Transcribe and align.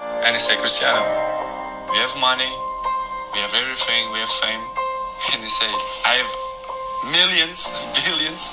And 0.00 0.32
he 0.32 0.40
said, 0.40 0.56
Cristiano, 0.58 1.04
we 1.92 1.96
have 2.00 2.14
money, 2.16 2.48
we 3.32 3.38
have 3.44 3.52
everything, 3.52 4.12
we 4.12 4.18
have 4.20 4.32
fame. 4.40 4.64
And 5.36 5.44
he 5.44 5.50
said, 5.52 5.74
I 6.08 6.16
have 6.24 6.32
millions, 7.12 7.68
billions, 8.08 8.48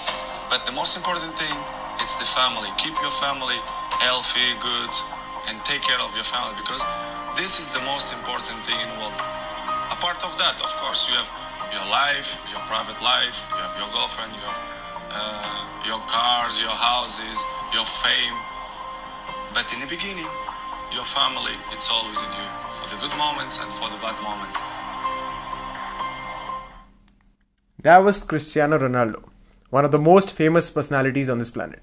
but 0.51 0.65
the 0.67 0.75
most 0.75 0.97
important 0.97 1.31
thing 1.39 1.55
is 2.03 2.15
the 2.19 2.27
family. 2.27 2.67
Keep 2.77 2.99
your 2.99 3.15
family 3.15 3.55
healthy, 4.03 4.59
good, 4.59 4.91
and 5.47 5.55
take 5.63 5.81
care 5.81 5.99
of 6.03 6.11
your 6.15 6.27
family 6.27 6.55
because 6.59 6.83
this 7.39 7.59
is 7.59 7.71
the 7.71 7.83
most 7.87 8.11
important 8.11 8.59
thing 8.67 8.75
in 8.83 8.87
the 8.91 8.97
world. 8.99 9.15
Apart 9.91 10.19
of 10.27 10.35
that, 10.37 10.59
of 10.59 10.71
course, 10.83 11.07
you 11.07 11.15
have 11.15 11.31
your 11.71 11.87
life, 11.87 12.39
your 12.51 12.59
private 12.67 12.99
life, 12.99 13.47
you 13.55 13.61
have 13.63 13.75
your 13.79 13.87
girlfriend, 13.95 14.35
you 14.35 14.43
have 14.43 14.59
uh, 15.15 15.87
your 15.87 15.99
cars, 16.11 16.59
your 16.59 16.75
houses, 16.75 17.39
your 17.71 17.85
fame. 17.85 18.35
But 19.55 19.71
in 19.73 19.79
the 19.79 19.87
beginning, 19.87 20.27
your 20.93 21.03
family, 21.03 21.55
it's 21.73 21.89
always 21.89 22.15
with 22.15 22.33
you 22.33 22.47
for 22.71 22.87
the 22.89 22.99
good 23.01 23.17
moments 23.17 23.59
and 23.59 23.71
for 23.73 23.89
the 23.89 23.97
bad 23.97 24.15
moments. 24.23 24.59
That 27.79 27.97
was 27.97 28.23
Cristiano 28.23 28.79
Ronaldo, 28.79 29.23
one 29.73 29.85
of 29.85 29.91
the 29.91 29.99
most 29.99 30.33
famous 30.33 30.69
personalities 30.69 31.29
on 31.29 31.39
this 31.39 31.49
planet. 31.49 31.81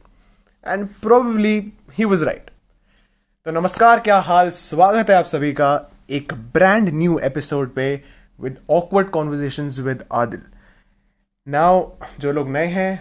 And 0.66 0.91
probably 1.01 1.73
he 1.92 2.05
was 2.05 2.25
right. 2.25 2.51
तो 3.47 3.51
नमस्कार 3.52 4.01
क्या 4.01 4.19
हाल 4.27 4.51
स्वागत 4.51 5.11
है 5.11 5.16
आप 5.16 5.25
सभी 5.27 5.52
का 5.52 5.70
एक 6.19 6.33
brand 6.55 6.89
new 6.95 7.19
episode 7.25 7.75
पे 7.75 7.89
with 8.41 8.59
awkward 8.77 9.09
conversations 9.16 9.78
with 9.86 10.05
Adil 10.20 10.42
now 11.47 11.83
जो 12.20 12.33
लोग 12.33 12.48
नए 12.50 12.66
हैं 12.77 12.92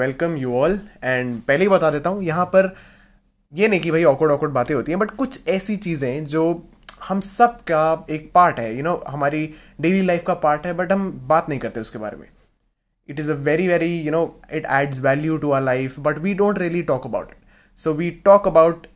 वेलकम 0.00 0.36
यू 0.36 0.56
ऑल 0.60 0.78
एंड 1.04 1.40
पहले 1.48 1.64
ही 1.64 1.68
बता 1.68 1.90
देता 1.90 2.10
हूँ 2.10 2.22
यहाँ 2.24 2.46
पर 2.54 2.74
ये 3.54 3.68
नहीं 3.68 3.80
कि 3.80 3.90
भाई 3.90 4.04
ऑकवर्ड 4.04 4.32
ऑकवर्ड 4.32 4.52
बातें 4.52 4.74
होती 4.74 4.92
हैं 4.92 4.98
बट 4.98 5.10
कुछ 5.10 5.48
ऐसी 5.48 5.76
चीज़ें 5.76 6.24
जो 6.24 6.68
हम 7.08 7.20
सब 7.20 7.56
का 7.60 8.06
एक 8.10 8.32
पार्ट 8.32 8.58
है 8.58 8.70
यू 8.70 8.74
you 8.74 8.84
नो 8.84 8.92
know, 8.92 9.08
हमारी 9.08 9.54
डेली 9.80 10.02
लाइफ 10.02 10.24
का 10.26 10.34
पार्ट 10.34 10.66
है 10.66 10.72
बट 10.72 10.92
हम 10.92 11.12
बात 11.28 11.48
नहीं 11.48 11.58
करते 11.60 11.80
उसके 11.80 11.98
बारे 11.98 12.16
में। 12.16 12.28
It 13.08 13.20
is 13.20 13.32
a 13.32 13.34
very 13.34 13.68
very 13.68 14.00
you 14.00 14.12
know 14.12 14.40
it 14.52 14.66
adds 14.70 15.00
value 15.00 15.38
to 15.38 15.50
our 15.50 15.62
life 15.62 16.00
but 16.00 16.18
we 16.18 16.34
don't 16.34 16.58
really 16.58 16.82
talk 16.82 17.06
about 17.06 17.30
it 17.30 17.38
so 17.78 17.92
we 17.92 18.10
talk 18.10 18.48
about 18.48 18.86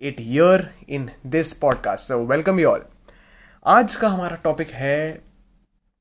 it 0.00 0.16
here 0.20 0.64
in 0.88 1.10
this 1.26 1.52
podcast 1.52 2.08
so 2.08 2.26
welcome 2.26 2.60
you 2.60 2.68
all 2.68 2.84
आज 3.66 3.96
का 3.96 4.08
हमारा 4.08 4.36
topic 4.36 4.70
है 4.70 5.12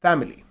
family 0.04 0.44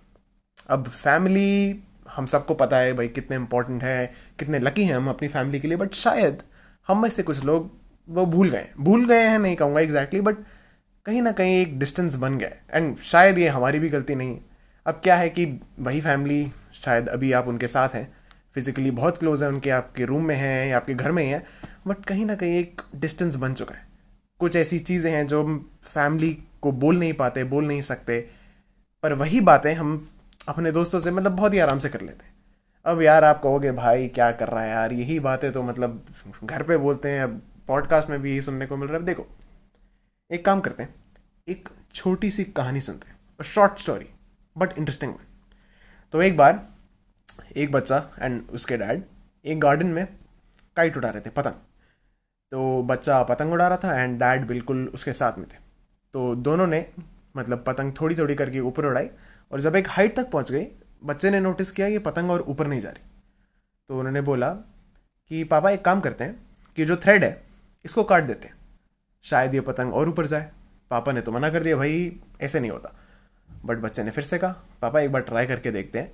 अब 0.69 0.87
family 0.87 1.79
हम 2.09 2.25
सबको 2.25 2.53
पता 2.53 2.77
है 2.77 2.93
भाई 2.93 3.07
कितने 3.07 3.35
इंपॉर्टेंट 3.35 3.83
है 3.83 4.13
कितने 4.39 4.59
लकी 4.59 4.83
हैं 4.83 4.95
हम 4.95 5.09
अपनी 5.09 5.27
फैमिली 5.27 5.59
के 5.59 5.67
लिए 5.67 5.77
बट 5.77 5.93
शायद 5.93 6.43
हम 6.87 7.01
में 7.01 7.09
से 7.09 7.23
कुछ 7.23 7.43
लोग 7.45 7.69
वो 8.07 8.25
भूल 8.25 8.49
गए। 8.49 8.67
भूल 8.79 9.05
गए 9.07 9.21
हैं, 9.21 9.37
नहीं 9.39 9.55
कहूँगा 9.55 9.81
एग्जैक्टली 9.81 10.21
बट 10.21 10.37
कहीं 11.05 11.21
ना 11.21 11.31
कहीं 11.31 11.61
एक 11.61 11.77
डिस्टेंस 11.79 12.15
बन 12.15 12.37
गया 12.37 12.77
एंड 12.77 12.97
शायद 13.01 13.37
ये 13.37 13.47
हमारी 13.47 13.79
भी 13.79 13.89
गलती 13.89 14.15
नहीं। 14.15 14.37
अब 14.85 14.99
क्या 15.03 15.15
है 15.15 15.29
कि 15.29 15.45
वही 15.79 16.01
फैमिली 16.01 16.51
शायद 16.75 17.07
अभी 17.09 17.31
आप 17.31 17.47
उनके 17.47 17.67
साथ 17.67 17.89
हैं। 17.89 18.07
फिजिकली 18.53 18.91
बहुत 18.91 19.17
क्लोज 19.17 19.43
है, 19.43 19.49
उनके 19.49 19.69
आपके 19.69 20.05
रूम 20.05 20.25
में 20.25 20.35
हैं 20.35 20.67
या 20.67 20.77
आपके 20.77 20.93
घर 20.93 21.11
में 21.11 21.23
ही 21.23 21.29
हैं 21.29 21.43
बट 21.87 22.05
कहीं 22.05 22.25
ना 22.25 22.35
कहीं 22.35 22.57
एक 22.59 22.81
डिस्टेंस 22.95 23.35
बन 23.35 23.53
चुका 23.53 23.75
है। 23.75 23.87
कुछ 24.39 24.55
ऐसी 24.55 24.79
चीज़ें 24.79 25.11
हैं 25.11 25.25
जो 25.27 25.43
फैमिली 25.83 26.37
को 26.61 26.71
बोल 26.73 26.99
नहीं 26.99 27.13
पाते, 27.13 27.43
बोल 27.43 27.65
नहीं 27.65 27.81
सकते। 27.81 28.19
पर 29.03 29.13
वही 29.13 29.39
बातें 29.41 29.73
हम 29.73 30.09
अपने 30.47 30.71
दोस्तों 30.71 30.99
से 30.99 31.11
मतलब 31.11 31.31
बहुत 31.31 31.53
ही 31.53 31.59
आराम 31.59 31.79
से 31.79 31.89
कर 31.89 32.01
लेते 32.01 32.25
हैं। 32.25 32.32
अब 32.85 33.01
यार 33.01 33.23
आप 33.23 33.41
कहोगे, 33.43 33.71
भाई, 33.71 34.07
क्या 34.07 34.31
कर 34.31 34.47
रहा 34.47 34.63
है 34.63 34.69
यार? 34.69 34.93
यही 34.93 35.19
बातें 35.19 35.51
तो 35.51 35.61
मतलब 35.63 36.05
घर 36.43 36.63
पे 36.63 36.77
बोलते 36.77 37.09
हैं 37.09 37.21
अब 37.23 37.41
पॉडकास्ट 37.67 38.09
में 38.09 38.21
भी 38.21 38.31
यही 38.31 38.41
सुनने 38.41 38.65
को 38.65 38.77
मिल 38.77 38.89
रहा 38.89 38.97
है। 38.97 39.05
देखो, 39.05 39.25
एक 40.31 40.45
काम 40.45 40.59
करते 40.59 40.83
हैं, 40.83 40.95
एक 41.47 41.69
छोटी 41.93 42.31
सी 42.31 42.43
कहानी 42.43 42.81
सुनते 42.81 43.09
हैं 43.09 43.43
शॉर्ट 43.43 43.79
स्टोरी 43.79 44.09
बट 44.55 44.77
इंटरेस्टिंग 44.77 45.13
तो 46.13 46.21
एक 46.21 46.37
बार, 46.37 46.63
एक 47.57 47.71
बच्चा 47.71 48.03
एंड 48.21 48.41
उसके 48.49 48.77
डैड 48.77 49.03
एक 49.45 49.59
गार्डन 49.59 49.87
में 49.87 50.05
काइट 50.77 50.97
उड़ा 50.97 51.09
रहे 51.09 51.21
थे, 51.21 51.29
पतंग। 51.29 51.53
तो 52.51 52.83
बच्चा 52.83 53.21
पतंग 53.23 53.53
उड़ा 53.53 53.67
रहा 53.67 53.77
था 53.77 54.01
एंड 54.01 54.19
डैड 54.19 54.47
बिल्कुल 54.47 54.85
उसके 54.93 55.13
साथ 55.13 55.37
में 55.37 55.47
थे। 55.47 55.57
तो 56.13 56.35
दोनों 56.35 56.67
ने 56.67 56.85
मतलब 57.37 57.63
पतंग 57.67 57.93
थोड़ी 58.01 58.15
थोड़ी 58.15 58.35
करके 58.35 58.59
ऊपर 58.59 58.85
उड़ाई 58.85 59.09
और 59.51 59.61
जब 59.61 59.75
एक 59.75 59.87
हाइट 59.89 60.15
तक 60.15 60.29
पहुँच 60.31 60.51
गई 60.51 60.65
बच्चे 61.03 61.29
ने 61.29 61.39
नोटिस 61.39 61.71
किया, 61.71 61.87
ये 61.87 61.99
पतंग 61.99 62.31
और 62.31 62.41
ऊपर 62.41 62.67
नहीं 62.67 62.81
जा 62.81 62.89
रही। 62.89 63.03
तो 63.89 63.97
उन्होंने 63.97 64.21
बोला 64.21 64.49
कि, 65.29 65.43
पापा, 65.43 65.69
एक 65.69 65.85
काम 65.85 65.99
करते 65.99 66.23
हैं 66.23 66.45
कि 66.75 66.85
जो 66.85 66.97
थ्रेड 66.97 67.23
है, 67.23 67.43
इसको 67.85 68.03
काट 68.03 68.23
देते 68.23 68.47
हैं। 68.47 68.55
शायद 69.23 69.53
ये 69.53 69.61
पतंग 69.61 69.93
और 69.93 70.09
ऊपर 70.09 70.25
जाए। 70.25 70.51
पापा 70.89 71.11
ने 71.11 71.21
तो 71.21 71.31
मना 71.31 71.49
कर 71.49 71.63
दिया, 71.63 71.75
भाई, 71.75 72.19
ऐसे 72.41 72.59
नहीं 72.59 72.71
होता। 72.71 72.95
बट 73.65 73.77
बच्चे 73.77 74.03
ने 74.03 74.11
फिर 74.11 74.23
से 74.23 74.37
कहा, 74.37 74.55
पापा, 74.81 74.99
एक 74.99 75.11
बार 75.11 75.21
ट्राई 75.21 75.45
करके 75.45 75.71
देखते 75.71 75.99
हैं। 75.99 76.13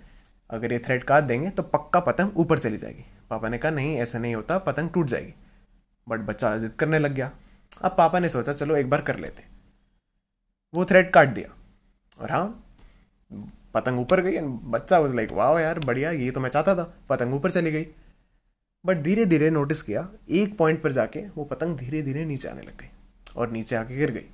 अगर 0.50 0.74
ये 0.74 0.80
थ्रेड 0.80 1.04
काट 1.04 1.24
देंगे 1.24 1.50
तो 1.50 1.64
पक्का 1.64 2.00
पतंग 2.00 2.38
ऊपर 2.38 2.60
चली 2.60 2.78
जाएगी। 2.78 3.06
पापा 3.30 3.50
ने 3.50 3.58
कहा, 3.58 3.72
नहीं, 3.72 3.98
ऐसा 3.98 4.20
नहीं 4.20 4.36
होता, 4.36 4.58
पतंग 4.58 4.90
टूट 4.90 5.06
जाएगी। 5.06 5.34
बट 6.10 6.20
बच्चा 6.20 6.58
जिद 6.58 6.72
करने 6.72 7.00
लग 7.00 7.14
गया। 7.14 7.32
अब 7.82 7.96
पापा 7.98 8.20
ने 8.20 8.30
सोचा, 8.30 8.54
चलो, 8.54 8.76
एक 8.76 8.90
बार 8.90 9.02
कर 9.02 9.20
लेते 9.20 9.44
वो 10.74 10.86
थ्रेड 10.86 11.12
काट 11.12 11.28
दिया। 11.28 11.56
और 12.24 12.32
हाँ 12.32 12.66
पतंग 13.74 14.00
ऊपर 14.00 14.22
गई 14.22 14.34
एंड 14.34 14.48
बच्चा 14.64 15.00
वॉज़ 15.00 15.16
लाइक 15.16 15.32
वाह 15.32 15.60
यार, 15.60 15.80
बढ़िया, 15.80 16.12
ये 16.12 16.32
तो 16.32 16.40
मैं 16.40 16.50
चाहता 16.50 16.76
था। 16.76 16.84
पतंग 17.10 17.34
ऊपर 17.34 17.52
चली 17.52 17.72
गई। 17.72 17.88
बट 18.86 18.98
धीरे 18.98 19.26
धीरे 19.26 19.50
नोटिस 19.50 19.82
किया, 19.82 20.08
एक 20.30 20.58
पॉइंट 20.58 20.82
पर 20.84 20.92
जाके 20.92 21.20
वो 21.30 21.44
पतंग 21.44 21.78
धीरे 21.78 22.02
धीरे 22.02 22.26
नीचे 22.26 22.48
आने 22.50 22.62
लग 22.62 22.78
गई 22.78 22.90
और 23.36 23.52
नीचे 23.52 23.76
आके 23.76 23.96
गिर 23.98 24.12
गई। 24.12 24.26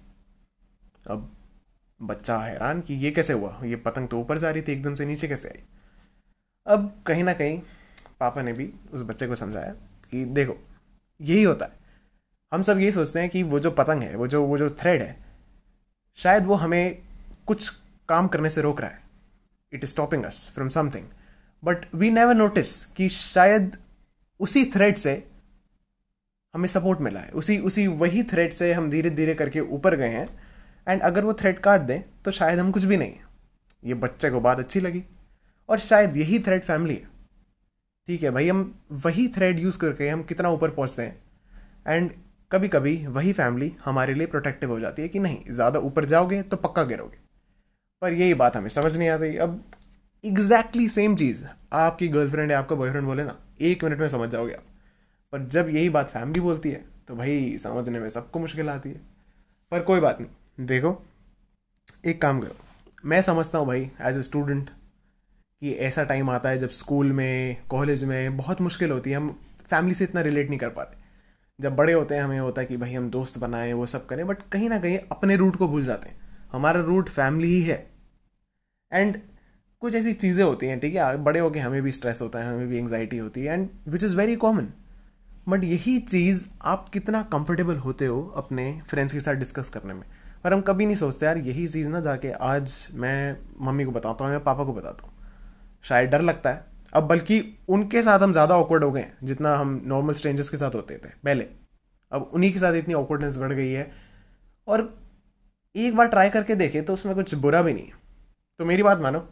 अब 1.08 1.32
बच्चा 2.02 2.38
हैरान 2.40 2.82
कि 2.82 2.94
ये 2.94 3.12
कैसे 3.12 3.34
हुआ? 3.34 3.60
ये 3.64 3.76
पतंग 3.76 4.08
तो 4.08 4.20
ऊपर 4.20 4.38
जा 4.38 4.50
रही 4.52 4.62
थी, 4.62 4.72
एकदम 4.72 4.96
से 4.96 5.06
नीचे 5.06 5.28
कैसे 5.28 5.50
आई? 5.50 5.64
अब 6.68 7.04
कहीं 7.06 7.24
ना 7.24 7.34
कहीं 7.34 7.62
पापा 8.20 8.42
ने 8.42 8.54
भी 8.54 8.70
उस 8.94 9.02
बच्चे 9.02 9.28
को 9.28 9.36
समझाया 9.36 9.72
कि 10.12 10.26
देखो, 10.26 10.58
यही 11.22 11.44
होता 11.44 11.66
है। 11.66 11.72
हम 12.54 12.62
सब 12.62 12.80
यही 12.80 12.92
सोचते 12.92 13.20
हैं 13.20 13.30
कि 13.30 13.44
वो 13.44 13.60
जो 13.60 13.72
पतंग 13.72 14.04
है, 14.04 14.16
वो 14.16 14.28
जो 14.28 14.44
वो 14.44 14.58
जो 14.58 14.70
थ्रेड 14.70 15.02
है, 15.02 15.18
शायद 16.16 16.46
वो 16.46 16.54
हमें 16.54 17.02
कुछ 17.48 17.70
काम 18.10 18.28
करने 18.28 18.50
से 18.50 18.62
रोक 18.62 18.82
रहा 18.82 18.90
है। 18.90 19.05
It 19.76 19.84
is 19.84 19.92
stopping 19.92 20.24
us 20.24 20.50
from 20.56 20.70
something 20.72 21.06
but 21.64 21.86
we 21.96 22.12
never 22.12 22.36
notice 22.36 22.86
कि 22.88 23.10
शायद 23.12 23.78
उसी 24.40 24.66
थ्रेड 24.66 24.98
से 24.98 25.24
हमें 26.54 26.68
सपोर्ट 26.70 27.00
मिला 27.02 27.20
है। 27.20 27.30
उसी 27.32 27.58
उसी 27.60 27.86
वही 27.90 28.24
थ्रेड 28.24 28.54
से 28.54 28.72
हम 28.74 28.90
धीरे 28.90 29.10
धीरे 29.12 29.34
करके 29.36 29.60
ऊपर 29.60 29.96
गए 29.96 30.10
हैं। 30.10 30.28
एंड 30.88 31.02
अगर 31.02 31.26
वो 31.26 31.34
थ्रेड 31.34 31.60
काट 31.60 31.82
दें 31.82 32.02
तो 32.26 32.32
शायद 32.32 32.60
हम 32.60 32.72
कुछ 32.72 32.84
भी 32.84 32.98
नहीं 32.98 33.16
ये 33.84 33.94
बच्चे 33.96 34.30
को 34.30 34.40
बात 34.42 34.60
अच्छी 34.60 34.80
लगी। 34.80 35.04
और 35.70 35.80
शायद 35.80 36.18
यही 36.18 36.40
थ्रेड 36.40 36.64
फैमिली 36.64 36.96
है। 36.96 37.14
ठीक 38.08 38.24
है, 38.24 38.32
भाई, 38.32 38.48
हम 38.50 38.80
वही 38.94 39.28
थ्रेड 39.28 39.60
यूज़ 39.60 39.78
करके 39.78 40.10
हम 40.10 40.24
कितना 40.24 40.50
ऊपर 40.50 40.70
पहुँचते 40.72 41.02
हैं। 41.02 41.20
एंड 41.88 42.12
कभी 42.52 42.68
कभी 42.68 42.96
वही 43.08 43.34
फैमिली 43.34 43.72
हमारे 43.86 44.14
लिए 44.14 44.28
प्रोटेक्टिव 44.28 44.72
हो 44.72 44.80
जाती 44.80 45.02
है 45.02 45.08
कि 45.08 45.20
नहीं, 45.20 45.38
ज़्यादा 45.50 45.80
ऊपर 45.82 46.06
जाओगे 46.06 46.42
तो 46.44 46.58
पक्का 46.58 46.84
गिरोगे। 46.84 47.18
पर 48.02 48.14
यही 48.14 48.34
बात 48.34 48.56
हमें 48.56 48.70
समझ 48.70 48.96
नहीं 48.98 49.10
आती 49.10 49.36
अब 49.38 49.64
एग्जैक्टली 50.24 50.88
सेम 50.90 51.16
चीज़। 51.16 51.44
आपकी 51.74 52.08
गर्लफ्रेंड 52.08 52.52
या 52.52 52.60
आपका 52.60 52.76
बॉयफ्रेंड 52.76 53.06
बोले 53.06 53.24
ना, 53.24 53.36
एक 53.62 53.84
मिनट 53.84 54.00
में 54.00 54.08
समझ 54.10 54.30
जाओगे 54.30 54.54
आप। 54.54 54.64
पर 55.34 55.46
जब 55.48 55.70
यही 55.70 55.90
बात 55.90 56.10
फैमिली 56.10 56.40
बोलती 56.40 56.72
है 56.72 56.84
तो 57.08 57.16
भाई 57.16 57.58
समझने 57.58 58.00
में 58.00 58.10
सबको 58.10 58.40
मुश्किल 58.40 58.70
आती 58.70 58.90
है। 58.90 59.02
पर 59.72 59.82
कोई 59.82 60.00
बात 60.00 60.22
नहीं, 60.22 60.66
देखो, 60.66 61.02
एक 62.06 62.22
काम 62.22 62.40
करो। 62.40 62.56
मैं 63.06 63.22
समझता 63.22 63.58
हूँ 63.58 63.68
भाई 63.68 63.90
एज 64.02 64.18
ए 64.18 64.22
स्टूडेंट 64.24 64.70
कि 65.62 65.72
ऐसा 65.82 66.04
टाइम 66.04 66.30
आता 66.30 66.50
है 66.50 66.58
जब 66.60 66.70
स्कूल 66.72 67.12
में 67.14 67.58
कॉलेज 67.70 68.04
में 68.04 68.38
बहुत 68.38 68.62
मुश्किल 68.62 68.92
होती 68.92 69.10
है। 69.10 69.18
हम 69.18 69.30
फैमिली 69.70 69.96
से 69.96 70.04
इतना 70.04 70.22
रिलेट 70.22 70.50
नहीं 70.50 70.60
कर 70.60 70.70
पाते। 70.70 70.98
जब 71.60 71.76
बड़े 71.76 71.94
होते 71.94 72.16
हैं, 72.16 72.24
हमें 72.24 72.40
होता 72.40 72.62
है 72.62 72.68
कि 72.68 72.78
भाई 72.78 72.94
हम 72.94 73.10
दोस्त 73.10 73.38
बनाएँ, 73.40 73.74
वो 73.74 73.86
सब 73.86 74.06
करें 74.06 74.26
बट 74.28 74.38
कहीं 74.52 74.70
ना 74.70 74.80
कहीं 74.80 74.98
अपने 75.12 75.36
रूट 75.36 75.56
को 75.56 75.68
भूल 75.68 75.86
जाते 75.86 76.10
हैं। 76.10 76.24
हमारा 76.56 76.82
रूट 76.82 77.10
फैमिली 77.10 77.48
ही 77.48 77.62
है। 77.62 77.86
एंड 78.92 79.18
कुछ 79.82 79.96
ऐसी 79.96 80.14
चीज़ें 80.14 80.44
होती 80.44 80.68
हैं, 80.68 80.80
ठीक 80.80 80.96
है? 80.96 81.16
बड़े 81.18 81.40
होके 81.40 81.60
हमें 81.60 81.82
भी 81.82 81.92
स्ट्रेस 81.92 82.22
होता 82.22 82.40
है, 82.40 82.48
हमें 82.48 82.68
भी 82.68 82.78
एंगजाइटी 82.78 83.18
होती 83.18 83.42
है 83.42 83.54
and 83.54 83.70
which 83.88 84.04
is 84.04 84.16
very 84.18 84.36
common 84.36 84.68
but 85.48 85.64
यही 85.64 85.98
चीज़ 86.00 86.46
आप 86.64 86.88
कितना 86.90 87.22
कंफर्टेबल 87.32 87.76
होते 87.78 88.06
हो 88.06 88.22
अपने 88.38 88.64
फ्रेंड्स 88.90 89.14
के 89.14 89.20
साथ 89.20 89.36
डिस्कस 89.36 89.70
करने 89.70 89.94
में। 89.94 90.04
पर 90.44 90.54
हम 90.54 90.62
कभी 90.62 90.86
नहीं 90.86 90.96
सोचते, 90.96 91.26
यार, 91.26 91.38
यही 91.38 91.68
चीज़ 91.68 91.90
ना 91.90 92.00
जाके 92.00 92.32
आज 92.32 92.88
मैं 92.94 93.38
मम्मी 93.62 93.86
को 93.86 93.92
बताता 93.92 94.26
हूँ 94.26 94.34
या 94.34 94.40
पापा 94.40 94.64
को 94.64 94.74
बताता 94.74 95.08
हूँ। 95.08 95.14
शायद 95.84 96.10
डर 96.10 96.22
लगता 96.22 96.50
है। 96.50 96.64
अब 96.94 97.04
बल्कि 97.04 97.42
उनके 97.70 98.02
साथ 98.04 98.20
हम 98.20 98.32
ज़्यादा 98.32 98.58
ऑकवर्ड 98.58 98.84
हो 98.84 98.92
गए 98.92 99.06
जितना 99.24 99.56
हम 99.56 99.82
नॉर्मल 99.86 100.14
स्ट्रेंजर्स 100.14 100.50
के 100.50 100.58
साथ 100.58 100.76
होते 100.76 100.98
थे, 100.98 101.10
पहले। 101.26 101.48
अब 102.12 102.30
उन्हीं 102.34 102.52
के 102.54 102.60
साथ 102.60 102.74
इतनी 102.74 102.94
ऑकवर्डनेस 102.94 103.38
बढ़ 103.38 103.54
गई 103.54 103.72
है। 103.72 103.92
और 104.68 104.82
एक 105.76 105.96
बार 105.96 106.08
ट्राई 106.08 106.30
करके 106.30 106.56
देखे 106.56 106.82
तो 106.82 106.94
उसमें 106.94 107.14
कुछ 107.16 107.34
बुरा 107.36 107.62
भी 107.62 107.74
नहीं 107.74 107.90
तो 108.60 108.66
मेरी 108.66 108.84
बात 108.84 109.00
मानो, 109.00 109.28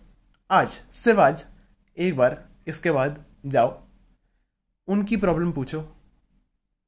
आज, 0.49 0.67
सिर्फ़ 0.93 1.19
आज, 1.19 1.43
एक 1.97 2.15
बार, 2.17 2.37
इसके 2.67 2.91
बाद 2.91 3.23
जाओ, 3.45 3.69
उनकी 4.87 5.17
प्रॉब्लम 5.17 5.51
पूछो, 5.51 5.79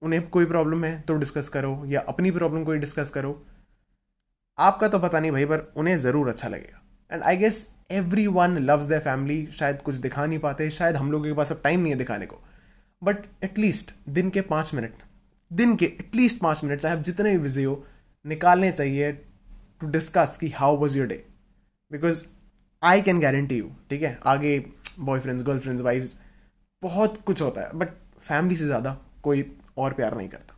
उन्हें 0.01 0.27
कोई 0.29 0.45
प्रॉब्लम 0.45 0.83
है 0.85 0.99
तो 1.01 1.15
डिस्कस 1.15 1.49
करो, 1.49 1.83
या 1.85 2.01
अपनी 2.01 2.31
प्रॉब्लम 2.31 2.63
कोई 2.63 2.79
डिस्कस 2.79 3.09
करो। 3.09 3.45
आपका 4.57 4.87
तो 4.87 4.99
पता 4.99 5.19
नहीं 5.19 5.31
भाई, 5.31 5.45
पर 5.45 5.73
उन्हें 5.77 5.97
ज़रूर 5.97 6.29
अच्छा 6.29 6.47
लगेगा। 6.47 6.81
And 7.11 7.23
I 7.23 7.37
guess 7.37 7.69
everyone 8.29 8.57
loves 8.59 8.85
the 8.85 8.99
family 8.99 9.45
शायद 9.53 9.81
कुछ 9.81 9.95
दिखा 9.97 10.25
नहीं 10.25 10.39
पाते, 10.39 10.69
शायद 10.69 10.95
हम 10.95 11.11
लोगों 11.11 11.25
के 11.25 11.33
पास 11.33 11.51
अब 11.51 11.61
टाइम 11.63 11.79
नहीं 11.79 11.91
है 11.91 11.97
दिखाने 11.97 12.25
को। 12.25 12.41
बट 13.01 13.25
एटलीस्ट 13.43 13.91
दिन 14.09 14.29
के 14.29 14.41
पाँच 14.43 14.73
मिनट 14.73 15.03
दिन 15.51 15.75
के 15.75 15.85
एटलीस्ट 15.85 16.41
पाँच 16.41 16.63
मिनट 16.63 16.79
चाहे 16.79 16.95
आप 16.95 17.01
जितने 17.03 17.31
भी 17.31 17.37
बिज़ी 17.37 17.63
हो, 17.63 17.83
निकालने 18.25 18.71
चाहिए 18.71 19.11
टू 19.81 19.87
डिस्कस 19.89 20.37
कि 20.37 20.49
how 20.51 20.77
was 20.77 20.97
your 20.97 21.07
day 21.07 21.23
because 21.91 22.25
I 22.83 23.01
can 23.01 23.19
guarantee 23.19 23.57
you 23.57 23.69
ठीक 23.89 24.01
है, 24.03 24.17
आगे 24.25 24.59
बॉयफ्रेंड्स 24.99 25.43
गर्लफ्रेंड्स 25.43 25.81
वाइफ्स 25.81 26.19
बहुत 26.83 27.21
कुछ 27.25 27.41
होता 27.41 27.61
है 27.61 27.69
बट 27.75 27.89
फैमिली 28.21 28.55
से 28.55 28.65
ज़्यादा 28.65 28.97
कोई 29.23 29.45
और 29.77 29.93
प्यार 29.93 30.15
नहीं 30.17 30.29
करता। 30.29 30.53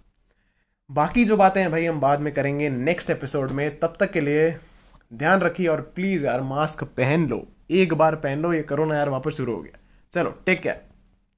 बाकी 0.89 1.23
जो 1.25 1.37
बातें 1.37 1.61
हैं 1.61 1.69
भाई, 1.71 1.85
हम 1.85 1.99
बाद 1.99 2.19
में 2.19 2.33
करेंगे 2.33 2.69
नेक्स्ट 2.69 3.09
एपिसोड 3.09 3.51
में। 3.51 3.79
तब 3.79 3.95
तक 3.99 4.11
के 4.11 4.21
लिए 4.21 4.49
ध्यान 5.11 5.39
रखिए 5.41 5.67
और 5.67 5.81
प्लीज़ 5.95 6.25
यार 6.25 6.41
मास्क 6.43 6.83
पहन 6.97 7.27
लो। 7.27 7.45
एक 7.71 7.93
बार 7.93 8.15
पहन 8.17 8.41
लो, 8.41 8.53
ये 8.53 8.61
करोना 8.63 8.95
यार 8.95 9.09
वापस 9.09 9.37
शुरू 9.37 9.55
हो 9.55 9.61
गया। 9.61 9.79
चलो 10.13 10.29
टेक 10.45 10.61
केयर 10.61 10.85